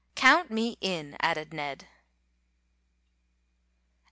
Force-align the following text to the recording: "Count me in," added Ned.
"Count 0.15 0.49
me 0.49 0.77
in," 0.81 1.15
added 1.21 1.53
Ned. 1.53 1.87